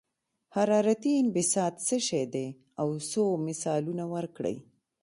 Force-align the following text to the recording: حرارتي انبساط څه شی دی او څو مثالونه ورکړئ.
حرارتي 0.55 1.11
انبساط 1.21 1.73
څه 1.87 1.97
شی 2.07 2.23
دی 2.33 2.47
او 2.81 2.89
څو 3.09 3.23
مثالونه 3.47 4.03
ورکړئ. 4.13 4.55